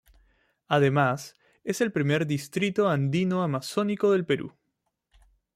Además, 0.67 1.35
es 1.63 1.79
el 1.79 1.91
primer 1.91 2.25
distrito 2.25 2.89
Andino 2.89 3.43
Amazónico 3.43 4.09
del 4.13 4.25
Perú. 4.25 4.51